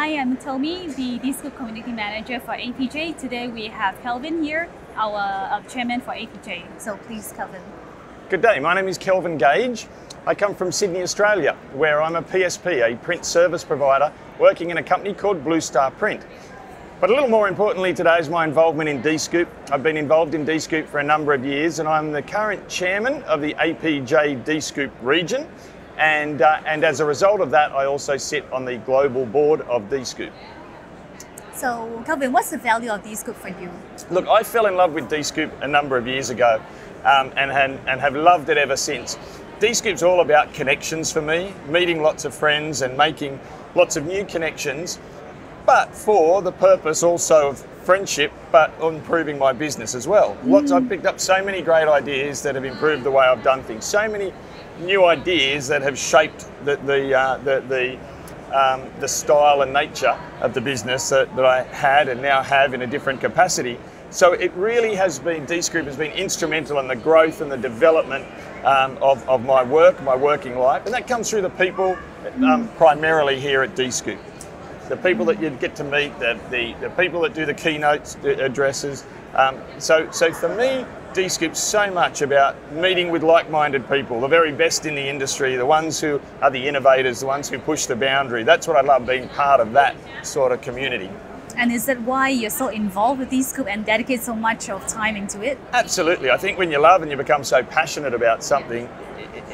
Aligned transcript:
Hi, 0.00 0.16
I'm 0.16 0.38
Tommy, 0.38 0.86
the 0.86 1.18
Dscoop 1.18 1.58
Community 1.58 1.92
Manager 1.92 2.40
for 2.40 2.52
APJ. 2.52 3.18
Today 3.18 3.48
we 3.48 3.66
have 3.66 4.00
Kelvin 4.00 4.42
here, 4.42 4.66
our 4.96 5.14
uh, 5.14 5.60
chairman 5.68 6.00
for 6.00 6.12
APJ. 6.12 6.80
So 6.80 6.96
please, 6.96 7.34
Kelvin. 7.36 7.60
Good 8.30 8.40
day, 8.40 8.58
my 8.60 8.72
name 8.72 8.88
is 8.88 8.96
Kelvin 8.96 9.36
Gage. 9.36 9.88
I 10.24 10.34
come 10.34 10.54
from 10.54 10.72
Sydney, 10.72 11.02
Australia, 11.02 11.54
where 11.74 12.00
I'm 12.00 12.16
a 12.16 12.22
PSP, 12.22 12.94
a 12.94 12.96
print 12.96 13.26
service 13.26 13.62
provider, 13.62 14.10
working 14.38 14.70
in 14.70 14.78
a 14.78 14.82
company 14.82 15.12
called 15.12 15.44
Blue 15.44 15.60
Star 15.60 15.90
Print. 15.90 16.22
But 16.98 17.10
a 17.10 17.12
little 17.12 17.28
more 17.28 17.46
importantly 17.46 17.92
today 17.92 18.16
is 18.20 18.30
my 18.30 18.44
involvement 18.44 18.88
in 18.88 19.02
Dscoop. 19.02 19.48
I've 19.70 19.82
been 19.82 19.98
involved 19.98 20.34
in 20.34 20.46
Dscoop 20.46 20.86
for 20.86 21.00
a 21.00 21.04
number 21.04 21.34
of 21.34 21.44
years 21.44 21.78
and 21.78 21.86
I'm 21.86 22.10
the 22.10 22.22
current 22.22 22.66
chairman 22.70 23.22
of 23.24 23.42
the 23.42 23.52
APJ 23.52 24.44
Dscoop 24.44 24.92
region 25.02 25.46
and, 26.00 26.40
uh, 26.40 26.62
and 26.64 26.82
as 26.82 27.00
a 27.00 27.04
result 27.04 27.40
of 27.40 27.50
that, 27.50 27.72
I 27.72 27.84
also 27.84 28.16
sit 28.16 28.50
on 28.52 28.64
the 28.64 28.78
global 28.78 29.26
board 29.26 29.60
of 29.62 29.82
Dscoop. 29.90 30.32
So, 31.52 32.02
Kelvin, 32.06 32.32
what's 32.32 32.50
the 32.50 32.56
value 32.56 32.90
of 32.90 33.02
Dscoop 33.02 33.34
for 33.34 33.48
you? 33.48 33.70
Look, 34.10 34.26
I 34.26 34.42
fell 34.42 34.64
in 34.64 34.76
love 34.76 34.94
with 34.94 35.10
Dscoop 35.10 35.50
a 35.60 35.68
number 35.68 35.98
of 35.98 36.06
years 36.06 36.30
ago 36.30 36.60
um, 37.04 37.30
and, 37.36 37.50
and, 37.50 37.78
and 37.86 38.00
have 38.00 38.16
loved 38.16 38.48
it 38.48 38.56
ever 38.56 38.76
since. 38.76 39.18
Dscoop's 39.58 40.02
all 40.02 40.20
about 40.20 40.54
connections 40.54 41.12
for 41.12 41.20
me, 41.20 41.52
meeting 41.68 42.00
lots 42.00 42.24
of 42.24 42.34
friends 42.34 42.80
and 42.80 42.96
making 42.96 43.38
lots 43.74 43.96
of 43.96 44.06
new 44.06 44.24
connections, 44.24 44.98
but 45.66 45.94
for 45.94 46.42
the 46.42 46.52
purpose 46.52 47.02
also 47.02 47.50
of 47.50 47.58
friendship, 47.84 48.32
but 48.52 48.72
improving 48.82 49.38
my 49.38 49.52
business 49.52 49.94
as 49.94 50.06
well. 50.06 50.36
Mm. 50.36 50.50
Lots, 50.50 50.72
I've 50.72 50.88
picked 50.88 51.06
up 51.06 51.18
so 51.18 51.44
many 51.44 51.62
great 51.62 51.88
ideas 51.88 52.42
that 52.42 52.54
have 52.54 52.64
improved 52.64 53.04
the 53.04 53.10
way 53.10 53.26
I've 53.26 53.42
done 53.42 53.62
things. 53.62 53.84
So 53.84 54.08
many 54.08 54.32
new 54.80 55.04
ideas 55.04 55.68
that 55.68 55.82
have 55.82 55.98
shaped 55.98 56.46
the 56.64 56.76
the 56.76 57.18
uh, 57.18 57.38
the, 57.38 57.60
the, 57.68 57.98
um, 58.56 58.90
the, 58.98 59.08
style 59.08 59.62
and 59.62 59.72
nature 59.72 60.18
of 60.40 60.54
the 60.54 60.60
business 60.60 61.08
that, 61.10 61.34
that 61.36 61.44
I 61.44 61.62
had 61.64 62.08
and 62.08 62.20
now 62.20 62.42
have 62.42 62.74
in 62.74 62.82
a 62.82 62.86
different 62.86 63.20
capacity. 63.20 63.78
So 64.10 64.32
it 64.32 64.52
really 64.54 64.96
has 64.96 65.20
been, 65.20 65.46
Dscoop 65.46 65.84
has 65.84 65.96
been 65.96 66.10
instrumental 66.12 66.80
in 66.80 66.88
the 66.88 66.96
growth 66.96 67.42
and 67.42 67.50
the 67.50 67.56
development 67.56 68.26
um, 68.64 68.98
of, 69.00 69.26
of 69.28 69.44
my 69.44 69.62
work, 69.62 70.02
my 70.02 70.16
working 70.16 70.58
life, 70.58 70.84
and 70.84 70.92
that 70.92 71.06
comes 71.06 71.30
through 71.30 71.42
the 71.42 71.50
people 71.50 71.96
um, 72.44 72.68
primarily 72.76 73.38
here 73.38 73.62
at 73.62 73.76
Dscoop. 73.76 74.18
The 74.90 74.96
people 74.96 75.24
that 75.26 75.40
you'd 75.40 75.60
get 75.60 75.76
to 75.76 75.84
meet, 75.84 76.18
the, 76.18 76.36
the, 76.50 76.74
the 76.80 76.90
people 76.90 77.20
that 77.20 77.32
do 77.32 77.46
the 77.46 77.54
keynotes 77.54 78.16
addresses. 78.24 79.04
Um, 79.36 79.60
so, 79.78 80.10
so 80.10 80.32
for 80.32 80.48
me, 80.48 80.84
Dscoop's 81.12 81.60
so 81.60 81.92
much 81.92 82.22
about 82.22 82.56
meeting 82.72 83.12
with 83.12 83.22
like-minded 83.22 83.88
people, 83.88 84.20
the 84.20 84.26
very 84.26 84.50
best 84.50 84.86
in 84.86 84.96
the 84.96 85.08
industry, 85.08 85.54
the 85.54 85.64
ones 85.64 86.00
who 86.00 86.20
are 86.42 86.50
the 86.50 86.66
innovators, 86.66 87.20
the 87.20 87.26
ones 87.26 87.48
who 87.48 87.60
push 87.60 87.86
the 87.86 87.94
boundary. 87.94 88.42
That's 88.42 88.66
what 88.66 88.76
I 88.76 88.80
love 88.80 89.06
being 89.06 89.28
part 89.28 89.60
of 89.60 89.72
that 89.74 89.94
sort 90.26 90.50
of 90.50 90.60
community. 90.60 91.08
And 91.56 91.70
is 91.70 91.86
that 91.86 92.00
why 92.00 92.30
you're 92.30 92.50
so 92.50 92.66
involved 92.66 93.20
with 93.20 93.30
Dscoop 93.30 93.68
and 93.68 93.86
dedicate 93.86 94.22
so 94.22 94.34
much 94.34 94.68
of 94.70 94.84
time 94.88 95.14
into 95.14 95.40
it? 95.40 95.56
Absolutely. 95.72 96.32
I 96.32 96.36
think 96.36 96.58
when 96.58 96.72
you 96.72 96.80
love 96.80 97.02
and 97.02 97.10
you 97.12 97.16
become 97.16 97.44
so 97.44 97.62
passionate 97.62 98.12
about 98.12 98.42
something, 98.42 98.88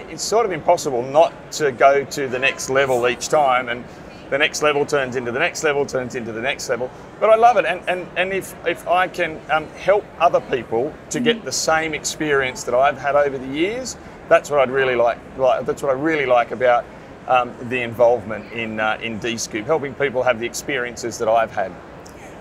it's 0.08 0.22
sort 0.22 0.46
of 0.46 0.52
impossible 0.52 1.02
not 1.02 1.52
to 1.52 1.72
go 1.72 2.04
to 2.04 2.26
the 2.26 2.38
next 2.38 2.70
level 2.70 3.06
each 3.06 3.28
time 3.28 3.68
and 3.68 3.84
the 4.30 4.38
next 4.38 4.62
level 4.62 4.84
turns 4.84 5.16
into 5.16 5.30
the 5.30 5.38
next 5.38 5.62
level, 5.62 5.86
turns 5.86 6.14
into 6.14 6.32
the 6.32 6.40
next 6.40 6.68
level. 6.68 6.90
But 7.20 7.30
I 7.30 7.36
love 7.36 7.56
it, 7.56 7.64
and, 7.64 7.80
and, 7.88 8.08
and 8.16 8.32
if, 8.32 8.54
if 8.66 8.86
I 8.88 9.08
can 9.08 9.40
um, 9.50 9.66
help 9.68 10.04
other 10.18 10.40
people 10.40 10.92
to 11.10 11.20
get 11.20 11.44
the 11.44 11.52
same 11.52 11.94
experience 11.94 12.64
that 12.64 12.74
I've 12.74 12.98
had 12.98 13.14
over 13.14 13.38
the 13.38 13.46
years, 13.46 13.96
that's 14.28 14.50
what 14.50 14.60
I'd 14.60 14.70
really 14.70 14.96
like. 14.96 15.18
like 15.38 15.64
that's 15.66 15.82
what 15.82 15.90
I 15.90 15.98
really 15.98 16.26
like 16.26 16.50
about 16.50 16.84
um, 17.28 17.54
the 17.68 17.82
involvement 17.82 18.52
in 18.52 18.80
uh, 18.80 18.98
in 19.00 19.20
Dscoop, 19.20 19.64
helping 19.64 19.94
people 19.94 20.22
have 20.22 20.40
the 20.40 20.46
experiences 20.46 21.18
that 21.18 21.28
I've 21.28 21.52
had. 21.52 21.72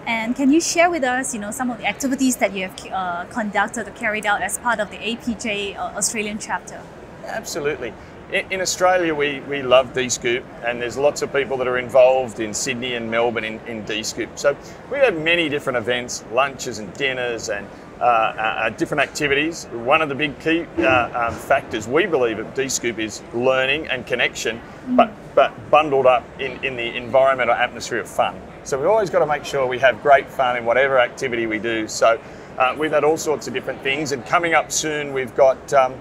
And 0.08 0.36
can 0.36 0.52
you 0.52 0.62
share 0.62 0.92
with 0.92 1.04
us, 1.04 1.34
you 1.34 1.40
know, 1.40 1.50
some 1.50 1.72
of 1.72 1.80
the 1.80 1.88
activities 1.88 2.36
that 2.38 2.54
you 2.54 2.68
have 2.68 2.86
uh, 2.92 3.26
conducted 3.26 3.88
or 3.88 3.92
carried 3.92 4.26
out 4.28 4.42
as 4.44 4.60
part 4.60 4.80
of 4.80 4.92
the 4.92 4.98
APJ 4.98 5.76
uh, 5.76 5.98
Australian 5.98 6.38
chapter? 6.38 6.80
Absolutely 7.26 7.92
in 8.36 8.60
Australia, 8.60 9.16
we, 9.16 9.40
we 9.42 9.62
love 9.62 9.94
Dscoop, 9.94 10.44
and 10.66 10.82
there's 10.82 10.98
lots 10.98 11.22
of 11.22 11.32
people 11.32 11.56
that 11.58 11.68
are 11.68 11.78
involved 11.78 12.42
in 12.42 12.54
Sydney 12.54 12.96
and 12.96 13.10
Melbourne 13.10 13.46
in, 13.46 13.60
in 13.62 13.86
Dscoop. 13.86 14.38
So 14.38 14.58
we 14.92 14.98
have 14.98 15.14
had 15.14 15.24
many 15.24 15.48
different 15.48 15.78
events, 15.78 16.26
lunches 16.34 16.80
and 16.80 16.94
dinners, 16.96 17.50
and 17.50 17.66
uh, 18.00 18.04
uh, 18.04 18.70
different 18.72 19.02
activities. 19.02 19.66
One 19.72 20.02
of 20.02 20.10
the 20.10 20.16
big 20.16 20.38
key 20.42 20.66
uh, 20.80 21.28
um, 21.28 21.34
factors 21.34 21.88
we 21.88 22.06
believe 22.08 22.40
at 22.40 22.54
Dscoop 22.54 23.00
is 23.00 23.22
learning 23.34 23.88
and 23.88 24.06
connection, 24.06 24.60
but, 24.90 25.14
but 25.34 25.54
bundled 25.72 26.06
up 26.06 26.26
in, 26.38 26.62
in 26.64 26.76
the 26.76 26.96
environmental 26.98 27.56
atmosphere 27.56 28.02
of 28.02 28.10
fun. 28.10 28.38
So 28.66 28.78
we've 28.78 28.90
always 28.90 29.10
got 29.10 29.20
to 29.20 29.26
make 29.26 29.46
sure 29.46 29.66
we 29.66 29.80
have 29.80 30.02
great 30.02 30.30
fun 30.30 30.58
in 30.58 30.66
whatever 30.66 31.00
activity 31.00 31.48
we 31.48 31.60
do. 31.60 31.88
So 31.88 32.20
uh, 32.58 32.76
we've 32.78 32.92
had 32.92 33.06
all 33.06 33.18
sorts 33.18 33.48
of 33.48 33.54
different 33.54 33.82
things, 33.82 34.12
and 34.12 34.26
coming 34.26 34.54
up 34.54 34.74
soon, 34.74 35.14
we've 35.14 35.34
got 35.36 35.74
um, 35.74 35.94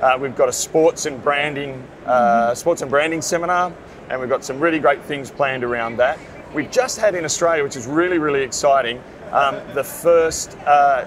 uh, 0.00 0.16
we've 0.20 0.36
got 0.36 0.48
a 0.48 0.52
sports 0.52 1.06
and 1.06 1.22
branding 1.22 1.86
uh, 2.06 2.54
sports 2.54 2.82
and 2.82 2.90
branding 2.90 3.22
seminar, 3.22 3.72
and 4.08 4.20
we've 4.20 4.30
got 4.30 4.44
some 4.44 4.58
really 4.58 4.78
great 4.78 5.02
things 5.02 5.30
planned 5.30 5.64
around 5.64 5.96
that. 5.98 6.18
We've 6.54 6.70
just 6.70 6.98
had 6.98 7.14
in 7.14 7.24
Australia, 7.24 7.62
which 7.62 7.76
is 7.76 7.86
really 7.86 8.18
really 8.18 8.42
exciting, 8.42 9.02
um, 9.32 9.60
the 9.74 9.84
first 9.84 10.56
uh, 10.66 11.06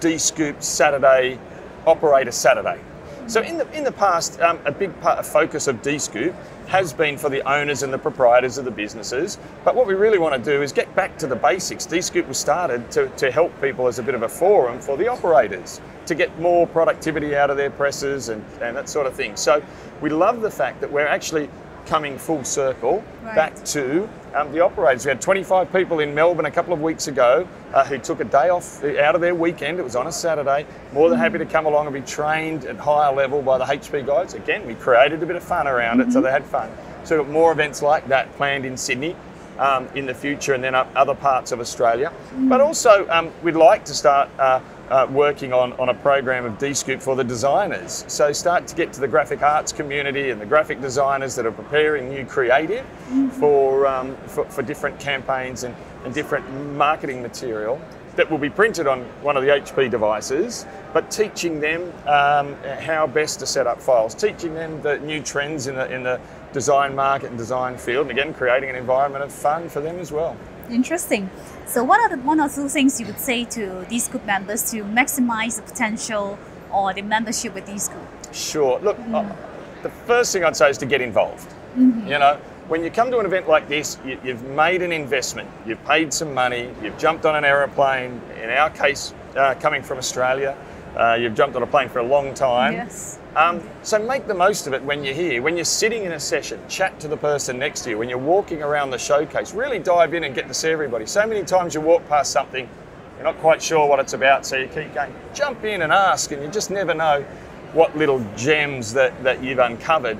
Dscoop 0.00 0.62
Saturday 0.62 1.38
Operator 1.86 2.32
Saturday. 2.32 2.80
So 3.26 3.40
in 3.40 3.56
the 3.56 3.70
in 3.72 3.84
the 3.84 3.92
past, 3.92 4.40
um, 4.40 4.58
a 4.64 4.72
big 4.72 4.98
part 5.00 5.18
of 5.18 5.26
focus 5.26 5.68
of 5.68 5.80
Dscoop 5.82 6.34
has 6.66 6.92
been 6.92 7.16
for 7.16 7.28
the 7.28 7.40
owners 7.50 7.82
and 7.82 7.92
the 7.92 7.98
proprietors 7.98 8.58
of 8.58 8.64
the 8.64 8.70
businesses. 8.70 9.38
But 9.64 9.74
what 9.74 9.86
we 9.86 9.94
really 9.94 10.18
want 10.18 10.34
to 10.34 10.50
do 10.50 10.62
is 10.62 10.72
get 10.72 10.94
back 10.94 11.18
to 11.18 11.26
the 11.26 11.36
basics. 11.36 11.86
Dscoop 11.86 12.26
was 12.26 12.38
started 12.38 12.90
to, 12.92 13.08
to 13.08 13.30
help 13.30 13.58
people 13.60 13.86
as 13.86 13.98
a 13.98 14.02
bit 14.02 14.14
of 14.14 14.22
a 14.22 14.28
forum 14.28 14.80
for 14.80 14.96
the 14.96 15.08
operators 15.08 15.80
to 16.06 16.14
get 16.14 16.36
more 16.40 16.66
productivity 16.66 17.36
out 17.36 17.50
of 17.50 17.56
their 17.56 17.70
presses 17.70 18.28
and, 18.28 18.44
and 18.60 18.76
that 18.76 18.88
sort 18.88 19.06
of 19.06 19.14
thing. 19.14 19.36
So 19.36 19.62
we 20.00 20.10
love 20.10 20.40
the 20.40 20.50
fact 20.50 20.80
that 20.80 20.90
we're 20.90 21.06
actually 21.06 21.48
coming 21.86 22.18
full 22.18 22.44
circle 22.44 23.04
right. 23.22 23.34
back 23.34 23.64
to 23.64 24.08
um, 24.34 24.52
the 24.52 24.60
operators. 24.60 25.04
We 25.04 25.10
had 25.10 25.20
25 25.20 25.72
people 25.72 26.00
in 26.00 26.14
Melbourne 26.14 26.46
a 26.46 26.50
couple 26.50 26.72
of 26.72 26.80
weeks 26.80 27.08
ago 27.08 27.46
uh, 27.74 27.84
who 27.84 27.98
took 27.98 28.20
a 28.20 28.24
day 28.24 28.48
off 28.48 28.82
out 28.84 29.14
of 29.14 29.20
their 29.20 29.34
weekend. 29.34 29.78
It 29.78 29.82
was 29.82 29.96
on 29.96 30.06
a 30.06 30.12
Saturday. 30.12 30.66
More 30.92 31.08
than 31.08 31.18
mm 31.18 31.22
happy 31.22 31.38
to 31.38 31.46
come 31.46 31.66
along 31.66 31.86
and 31.86 31.94
be 31.94 32.00
trained 32.00 32.64
at 32.64 32.76
higher 32.76 33.14
level 33.14 33.42
by 33.42 33.56
the 33.56 33.64
HP 33.64 34.04
guys. 34.04 34.34
Again, 34.34 34.66
we 34.66 34.74
created 34.74 35.22
a 35.22 35.26
bit 35.26 35.36
of 35.36 35.42
fun 35.44 35.68
around 35.68 35.98
mm-hmm. 35.98 36.08
it, 36.08 36.12
so 36.12 36.18
mm-hmm. 36.18 36.24
they 36.24 36.32
had 36.32 36.44
fun. 36.44 36.68
So 37.04 37.16
we've 37.16 37.26
got 37.26 37.32
more 37.32 37.52
events 37.52 37.80
like 37.80 38.08
that 38.08 38.34
planned 38.34 38.64
in 38.64 38.76
Sydney. 38.76 39.14
Um, 39.58 39.86
in 39.94 40.06
the 40.06 40.14
future, 40.14 40.54
and 40.54 40.64
then 40.64 40.74
other 40.74 41.14
parts 41.14 41.52
of 41.52 41.60
Australia. 41.60 42.10
mm 42.34 42.48
But 42.48 42.62
also, 42.62 43.06
um, 43.10 43.30
we'd 43.42 43.54
like 43.54 43.84
to 43.84 43.94
start 43.94 44.30
uh, 44.38 44.60
uh, 44.92 45.06
working 45.10 45.54
on, 45.54 45.72
on 45.80 45.88
a 45.88 45.94
program 45.94 46.44
of 46.44 46.58
Dscoop 46.58 47.00
for 47.00 47.16
the 47.16 47.24
designers. 47.24 48.04
So 48.08 48.30
start 48.30 48.66
to 48.66 48.76
get 48.76 48.92
to 48.92 49.00
the 49.00 49.08
graphic 49.08 49.40
arts 49.40 49.72
community 49.72 50.28
and 50.28 50.38
the 50.38 50.44
graphic 50.44 50.82
designers 50.82 51.34
that 51.36 51.46
are 51.46 51.52
preparing 51.52 52.10
new 52.10 52.26
creative 52.26 52.84
mm-hmm. 52.84 53.28
for, 53.30 53.86
um, 53.86 54.14
for, 54.26 54.44
for, 54.44 54.62
different 54.62 55.00
campaigns 55.00 55.64
and, 55.64 55.74
and 56.04 56.12
different 56.12 56.48
marketing 56.76 57.22
material 57.22 57.80
that 58.16 58.30
will 58.30 58.38
be 58.38 58.50
printed 58.50 58.86
on 58.86 59.00
one 59.22 59.38
of 59.38 59.42
the 59.42 59.48
HP 59.48 59.90
devices, 59.90 60.66
but 60.92 61.10
teaching 61.10 61.58
them 61.58 61.90
um, 62.06 62.54
how 62.80 63.06
best 63.06 63.40
to 63.40 63.46
set 63.46 63.66
up 63.66 63.80
files, 63.80 64.14
teaching 64.14 64.52
them 64.52 64.82
the 64.82 64.98
new 64.98 65.22
trends 65.22 65.68
in 65.68 65.74
the, 65.74 65.90
in 65.90 66.02
the 66.02 66.20
design 66.52 66.94
market 66.94 67.30
and 67.30 67.38
design 67.38 67.78
field, 67.78 68.10
and 68.10 68.18
again, 68.18 68.34
creating 68.34 68.68
an 68.68 68.76
environment 68.76 69.24
of 69.24 69.32
fun 69.32 69.70
for 69.70 69.80
them 69.80 69.98
as 69.98 70.12
well. 70.12 70.36
Interesting. 70.70 71.30
So, 71.66 71.84
what 71.84 72.00
are 72.00 72.16
the 72.16 72.22
one 72.22 72.40
or 72.40 72.48
two 72.48 72.68
things 72.68 73.00
you 73.00 73.06
would 73.06 73.20
say 73.20 73.44
to 73.44 73.86
these 73.88 74.08
group 74.08 74.24
members 74.26 74.70
to 74.70 74.84
maximize 74.84 75.56
the 75.56 75.62
potential 75.62 76.38
or 76.72 76.92
the 76.92 77.02
membership 77.02 77.54
with 77.54 77.66
Dscoop? 77.66 78.06
Sure. 78.32 78.78
Look, 78.80 78.98
mm. 78.98 79.14
uh, 79.14 79.34
the 79.82 79.90
first 79.90 80.32
thing 80.32 80.44
I'd 80.44 80.56
say 80.56 80.70
is 80.70 80.78
to 80.78 80.86
get 80.86 81.00
involved. 81.00 81.48
Mm-hmm. 81.76 82.06
You 82.06 82.18
know, 82.18 82.38
when 82.68 82.84
you 82.84 82.90
come 82.90 83.10
to 83.10 83.18
an 83.18 83.26
event 83.26 83.48
like 83.48 83.68
this, 83.68 83.98
you, 84.04 84.16
have 84.18 84.42
made 84.44 84.82
an 84.82 84.92
investment, 84.92 85.48
you've 85.66 85.84
paid 85.84 86.12
some 86.12 86.32
money, 86.32 86.70
you've 86.82 86.98
jumped 86.98 87.26
on 87.26 87.34
an 87.36 87.44
aeroplane. 87.44 88.20
In 88.42 88.50
our 88.50 88.70
case, 88.70 89.14
uh, 89.36 89.54
coming 89.54 89.82
from 89.82 89.98
Australia, 89.98 90.56
uh, 90.96 91.14
you've 91.14 91.34
jumped 91.34 91.56
on 91.56 91.62
a 91.62 91.66
plane 91.66 91.88
for 91.88 92.00
a 92.00 92.06
long 92.06 92.34
time. 92.34 92.74
Yes. 92.74 93.18
Um, 93.34 93.66
so 93.82 93.98
make 93.98 94.26
the 94.26 94.34
most 94.34 94.66
of 94.66 94.74
it 94.74 94.82
when 94.82 95.02
you're 95.02 95.14
here. 95.14 95.40
When 95.40 95.56
you're 95.56 95.64
sitting 95.64 96.04
in 96.04 96.12
a 96.12 96.20
session, 96.20 96.60
chat 96.68 97.00
to 97.00 97.08
the 97.08 97.16
person 97.16 97.58
next 97.58 97.82
to 97.82 97.90
you. 97.90 97.98
When 97.98 98.08
you're 98.08 98.18
walking 98.18 98.62
around 98.62 98.90
the 98.90 98.98
showcase, 98.98 99.54
really 99.54 99.78
dive 99.78 100.12
in 100.12 100.24
and 100.24 100.34
get 100.34 100.48
to 100.48 100.54
see 100.54 100.68
everybody. 100.68 101.06
So 101.06 101.26
many 101.26 101.44
times 101.44 101.74
you 101.74 101.80
walk 101.80 102.06
past 102.08 102.30
something, 102.30 102.68
you're 103.16 103.24
not 103.24 103.38
quite 103.38 103.62
sure 103.62 103.88
what 103.88 104.00
it's 104.00 104.12
about, 104.12 104.44
so 104.44 104.56
you 104.56 104.68
keep 104.68 104.92
going. 104.92 105.14
Jump 105.32 105.64
in 105.64 105.82
and 105.82 105.92
ask, 105.92 106.32
and 106.32 106.42
you 106.42 106.48
just 106.48 106.70
never 106.70 106.92
know 106.92 107.24
what 107.72 107.96
little 107.96 108.22
gems 108.36 108.92
that, 108.92 109.22
that 109.24 109.42
you've 109.42 109.60
uncovered. 109.60 110.18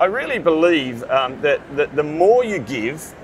I 0.00 0.06
really 0.06 0.40
believe 0.40 1.04
um, 1.04 1.40
that, 1.42 1.60
that 1.76 1.94
the 1.94 2.02
more 2.02 2.44
you 2.44 2.58
give, 2.58 3.14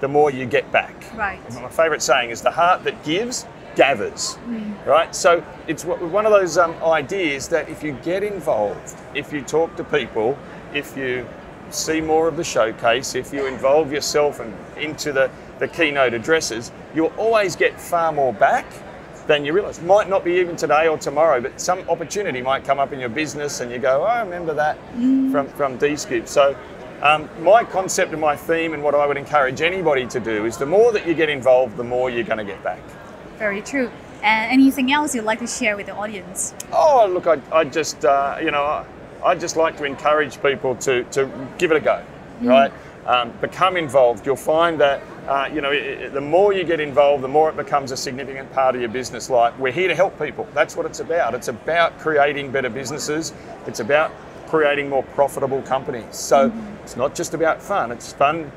the 0.00 0.08
more 0.08 0.30
you 0.30 0.44
get 0.44 0.70
back. 0.70 0.94
Right. 1.14 1.40
My 1.54 1.68
favourite 1.70 2.02
saying 2.02 2.28
is 2.28 2.42
the 2.42 2.50
heart 2.50 2.84
that 2.84 3.02
gives 3.04 3.46
gathers, 3.74 4.38
mm. 4.46 4.86
right? 4.86 5.14
So 5.14 5.44
it's 5.66 5.84
one 5.84 6.26
of 6.26 6.32
those 6.32 6.58
um, 6.58 6.74
ideas 6.82 7.48
that 7.48 7.68
if 7.68 7.82
you 7.82 7.92
get 8.02 8.22
involved, 8.22 8.94
if 9.14 9.32
you 9.32 9.42
talk 9.42 9.76
to 9.76 9.84
people, 9.84 10.38
if 10.72 10.96
you 10.96 11.26
see 11.70 12.00
more 12.00 12.28
of 12.28 12.36
the 12.36 12.44
showcase, 12.44 13.14
if 13.14 13.32
you 13.32 13.46
involve 13.46 13.92
yourself 13.92 14.40
and 14.40 14.54
into 14.76 15.12
the, 15.12 15.30
the 15.58 15.68
keynote 15.68 16.14
addresses, 16.14 16.72
you'll 16.94 17.12
always 17.16 17.56
get 17.56 17.80
far 17.80 18.12
more 18.12 18.32
back 18.32 18.66
than 19.26 19.44
you 19.44 19.52
realise. 19.52 19.80
Might 19.80 20.08
not 20.08 20.24
be 20.24 20.34
even 20.34 20.56
today 20.56 20.86
or 20.86 20.98
tomorrow, 20.98 21.40
but 21.40 21.60
some 21.60 21.80
opportunity 21.88 22.42
might 22.42 22.64
come 22.64 22.78
up 22.78 22.92
in 22.92 23.00
your 23.00 23.08
business 23.08 23.60
and 23.60 23.70
you 23.70 23.78
go, 23.78 24.02
oh, 24.02 24.04
I 24.04 24.20
remember 24.20 24.54
that 24.54 24.78
from, 25.32 25.48
from 25.48 25.78
Dscoop. 25.78 26.28
So 26.28 26.56
um, 27.02 27.28
my 27.42 27.64
concept 27.64 28.12
and 28.12 28.20
my 28.20 28.36
theme 28.36 28.74
and 28.74 28.82
what 28.82 28.94
I 28.94 29.06
would 29.06 29.16
encourage 29.16 29.60
anybody 29.62 30.06
to 30.08 30.20
do 30.20 30.44
is 30.44 30.56
the 30.56 30.66
more 30.66 30.92
that 30.92 31.06
you 31.06 31.14
get 31.14 31.28
involved, 31.28 31.76
the 31.76 31.84
more 31.84 32.10
you're 32.10 32.24
going 32.24 32.38
to 32.38 32.44
get 32.44 32.62
back. 32.62 32.80
Very 33.44 33.60
true. 33.60 33.90
And 34.22 34.50
anything 34.50 34.90
else 34.90 35.14
you'd 35.14 35.24
like 35.24 35.40
to 35.40 35.46
share 35.46 35.76
with 35.76 35.84
the 35.84 35.94
audience? 35.94 36.54
Oh, 36.72 37.06
look, 37.12 37.26
I, 37.26 37.38
I 37.52 37.64
just, 37.64 38.02
uh, 38.02 38.38
you 38.40 38.50
know, 38.50 38.86
I, 39.22 39.34
just 39.34 39.58
like 39.58 39.76
to 39.76 39.84
encourage 39.84 40.40
people 40.40 40.74
to, 40.76 41.04
to 41.10 41.28
give 41.58 41.70
it 41.70 41.76
a 41.76 41.80
go, 41.80 42.02
right? 42.40 42.72
Um, 43.04 43.32
become 43.42 43.76
involved. 43.76 44.24
You'll 44.24 44.36
find 44.36 44.80
that, 44.80 45.02
uh, 45.28 45.50
you 45.52 45.60
know, 45.60 45.72
it, 45.72 46.14
the 46.14 46.22
more 46.22 46.54
you 46.54 46.64
get 46.64 46.80
involved, 46.80 47.22
the 47.22 47.28
more 47.28 47.50
it 47.50 47.56
becomes 47.56 47.92
a 47.92 47.98
significant 47.98 48.50
part 48.54 48.76
of 48.76 48.80
your 48.80 48.88
business 48.88 49.28
life. 49.28 49.52
We're 49.58 49.72
here 49.72 49.88
to 49.88 49.94
help 49.94 50.18
people. 50.18 50.48
That's 50.54 50.74
what 50.74 50.86
it's 50.86 51.00
about. 51.00 51.34
It's 51.34 51.48
about 51.48 51.98
creating 51.98 52.50
better 52.50 52.70
businesses. 52.70 53.34
It's 53.66 53.80
about 53.80 54.10
creating 54.48 54.88
more 54.88 55.02
profitable 55.02 55.60
companies. 55.60 56.16
So 56.16 56.50
it's 56.82 56.96
not 56.96 57.14
just 57.14 57.34
about 57.34 57.60
fun. 57.60 57.92
It's 57.92 58.10
fun 58.10 58.50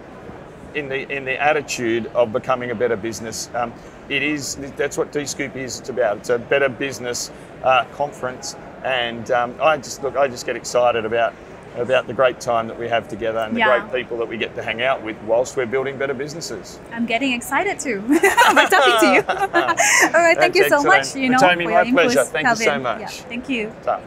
in 0.73 0.89
the 0.89 1.11
in 1.11 1.25
the 1.25 1.41
attitude 1.41 2.07
of 2.07 2.31
becoming 2.31 2.71
a 2.71 2.75
better 2.75 2.95
business. 2.95 3.49
Um, 3.53 3.73
it 4.09 4.23
is 4.23 4.55
that's 4.77 4.97
what 4.97 5.11
Dscoop 5.11 5.55
is. 5.55 5.79
It's 5.79 5.89
about. 5.89 6.17
It's 6.17 6.29
a 6.29 6.39
better 6.39 6.69
business 6.69 7.31
uh, 7.63 7.85
conference, 7.93 8.55
and 8.83 9.29
um, 9.31 9.55
I 9.61 9.77
just 9.77 10.03
look. 10.03 10.15
I 10.15 10.27
just 10.27 10.45
get 10.45 10.55
excited 10.55 11.05
about 11.05 11.33
about 11.75 12.07
the 12.07 12.13
great 12.13 12.39
time 12.39 12.67
that 12.67 12.79
we 12.79 12.87
have 12.87 13.07
together 13.07 13.39
and 13.39 13.55
the 13.55 13.59
Yeah. 13.59 13.79
great 13.79 14.01
people 14.01 14.17
that 14.17 14.27
we 14.27 14.35
get 14.37 14.55
to 14.55 14.63
hang 14.63 14.81
out 14.81 15.03
with 15.03 15.15
whilst 15.23 15.55
we're 15.55 15.67
building 15.67 15.95
better 15.95 16.13
businesses. 16.13 16.79
I'm 16.91 17.05
getting 17.05 17.33
excited 17.33 17.79
too. 17.79 18.01
By 18.07 18.65
talking 18.65 18.99
to 18.99 19.13
you. 19.13 19.23
All 19.27 20.23
right, 20.23 20.37
thank 20.37 20.55
That's 20.55 20.57
you 20.57 20.69
so 20.69 20.81
much. 20.81 21.15
You 21.15 21.29
know, 21.29 21.37
Tammy, 21.37 21.65
for 21.65 21.71
my 21.71 21.91
pleasure. 21.91 22.23
Thank 22.23 22.47
you 22.47 22.55
so 22.55 22.79
much. 22.79 23.01
Yeah, 23.01 23.07
thank 23.07 23.49
you. 23.49 23.71
So. 23.83 24.01